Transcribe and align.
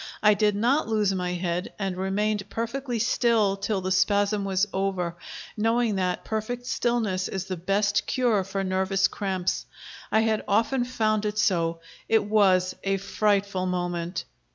I 0.23 0.33
did 0.33 0.55
not 0.55 0.87
lose 0.87 1.13
my 1.13 1.33
head, 1.33 1.73
and 1.77 1.95
remained 1.95 2.49
perfectly 2.49 2.97
still 2.97 3.55
till 3.55 3.81
the 3.81 3.91
spasm 3.91 4.43
was 4.45 4.65
over, 4.73 5.15
knowing 5.55 5.93
that 5.97 6.25
perfect 6.25 6.65
stillness 6.65 7.27
is 7.27 7.45
the 7.45 7.55
best 7.55 8.07
cure 8.07 8.43
for 8.43 8.63
nervous 8.63 9.07
cramps 9.07 9.67
I 10.11 10.21
had 10.21 10.43
often 10.47 10.85
found 10.85 11.25
it 11.27 11.37
so. 11.37 11.81
It 12.09 12.23
was 12.23 12.75
a 12.83 12.97
frightful 12.97 13.67
moment. 13.67 14.25